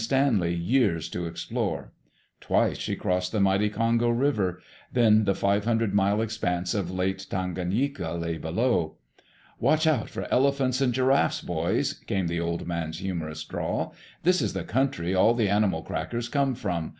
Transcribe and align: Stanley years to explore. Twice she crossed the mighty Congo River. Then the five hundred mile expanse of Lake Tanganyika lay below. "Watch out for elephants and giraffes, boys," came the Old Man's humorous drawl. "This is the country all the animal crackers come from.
Stanley 0.01 0.55
years 0.55 1.07
to 1.09 1.27
explore. 1.27 1.91
Twice 2.39 2.79
she 2.79 2.95
crossed 2.95 3.31
the 3.31 3.39
mighty 3.39 3.69
Congo 3.69 4.09
River. 4.09 4.59
Then 4.91 5.25
the 5.25 5.35
five 5.35 5.63
hundred 5.65 5.93
mile 5.93 6.23
expanse 6.23 6.73
of 6.73 6.89
Lake 6.89 7.19
Tanganyika 7.19 8.13
lay 8.19 8.39
below. 8.39 8.97
"Watch 9.59 9.85
out 9.85 10.09
for 10.09 10.25
elephants 10.33 10.81
and 10.81 10.91
giraffes, 10.91 11.41
boys," 11.41 11.93
came 11.93 12.25
the 12.25 12.39
Old 12.39 12.65
Man's 12.65 12.97
humorous 12.97 13.43
drawl. 13.43 13.93
"This 14.23 14.41
is 14.41 14.53
the 14.53 14.63
country 14.63 15.13
all 15.13 15.35
the 15.35 15.49
animal 15.49 15.83
crackers 15.83 16.29
come 16.29 16.55
from. 16.55 16.89